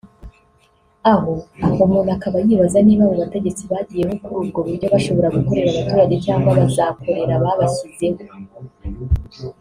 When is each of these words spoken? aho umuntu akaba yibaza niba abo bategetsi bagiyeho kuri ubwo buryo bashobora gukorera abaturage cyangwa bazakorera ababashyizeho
aho 1.13 1.33
umuntu 1.83 2.09
akaba 2.17 2.37
yibaza 2.47 2.77
niba 2.85 3.03
abo 3.05 3.15
bategetsi 3.23 3.63
bagiyeho 3.71 4.13
kuri 4.23 4.35
ubwo 4.43 4.59
buryo 4.67 4.85
bashobora 4.93 5.33
gukorera 5.37 5.67
abaturage 5.71 6.15
cyangwa 6.25 6.49
bazakorera 6.59 7.33
ababashyizeho 7.35 8.19